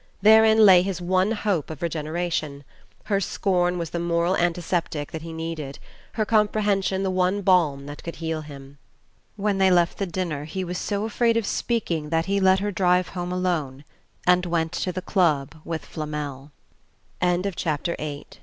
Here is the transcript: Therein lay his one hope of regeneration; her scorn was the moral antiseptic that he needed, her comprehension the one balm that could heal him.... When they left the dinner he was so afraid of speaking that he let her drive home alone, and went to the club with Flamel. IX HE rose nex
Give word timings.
Therein 0.23 0.65
lay 0.65 0.81
his 0.81 0.99
one 0.99 1.31
hope 1.33 1.69
of 1.69 1.83
regeneration; 1.83 2.63
her 3.03 3.21
scorn 3.21 3.77
was 3.77 3.91
the 3.91 3.99
moral 3.99 4.35
antiseptic 4.35 5.11
that 5.11 5.21
he 5.21 5.31
needed, 5.31 5.77
her 6.13 6.25
comprehension 6.25 7.03
the 7.03 7.11
one 7.11 7.43
balm 7.43 7.85
that 7.85 8.03
could 8.03 8.15
heal 8.15 8.41
him.... 8.41 8.79
When 9.35 9.59
they 9.59 9.69
left 9.69 9.99
the 9.99 10.07
dinner 10.07 10.45
he 10.45 10.63
was 10.63 10.79
so 10.79 11.05
afraid 11.05 11.37
of 11.37 11.45
speaking 11.45 12.09
that 12.09 12.25
he 12.25 12.39
let 12.39 12.57
her 12.61 12.71
drive 12.71 13.09
home 13.09 13.31
alone, 13.31 13.83
and 14.25 14.43
went 14.47 14.71
to 14.71 14.91
the 14.91 15.03
club 15.03 15.61
with 15.63 15.85
Flamel. 15.85 16.51
IX 17.21 17.45
HE 17.63 17.69
rose 17.69 17.97
nex 17.99 18.37